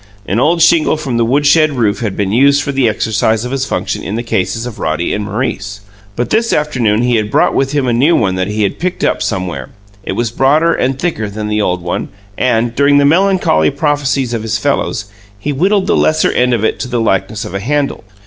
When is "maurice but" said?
5.23-6.31